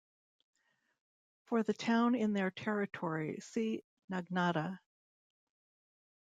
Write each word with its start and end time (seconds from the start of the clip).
For 1.45 1.61
the 1.61 1.75
town 1.75 2.15
in 2.15 2.33
their 2.33 2.49
territory 2.49 3.37
see 3.39 3.83
Nagnata. 4.11 4.79